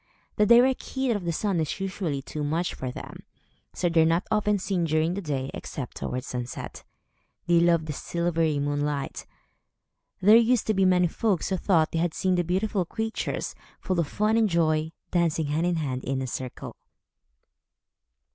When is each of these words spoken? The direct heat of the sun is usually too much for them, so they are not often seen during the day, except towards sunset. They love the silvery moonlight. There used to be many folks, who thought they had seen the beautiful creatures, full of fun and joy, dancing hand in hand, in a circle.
The 0.37 0.47
direct 0.47 0.81
heat 0.81 1.11
of 1.11 1.25
the 1.25 1.31
sun 1.31 1.59
is 1.59 1.79
usually 1.79 2.23
too 2.23 2.43
much 2.43 2.73
for 2.73 2.89
them, 2.89 3.21
so 3.75 3.87
they 3.87 4.01
are 4.01 4.05
not 4.07 4.25
often 4.31 4.57
seen 4.57 4.83
during 4.85 5.13
the 5.13 5.21
day, 5.21 5.51
except 5.53 5.97
towards 5.97 6.25
sunset. 6.25 6.83
They 7.45 7.59
love 7.59 7.85
the 7.85 7.93
silvery 7.93 8.57
moonlight. 8.57 9.27
There 10.19 10.35
used 10.35 10.65
to 10.65 10.73
be 10.73 10.85
many 10.85 11.05
folks, 11.07 11.49
who 11.49 11.57
thought 11.57 11.91
they 11.91 11.99
had 11.99 12.15
seen 12.15 12.33
the 12.33 12.43
beautiful 12.43 12.83
creatures, 12.83 13.53
full 13.79 13.99
of 13.99 14.07
fun 14.07 14.37
and 14.37 14.49
joy, 14.49 14.91
dancing 15.11 15.45
hand 15.45 15.67
in 15.67 15.75
hand, 15.75 16.03
in 16.03 16.19
a 16.23 16.25
circle. 16.25 16.77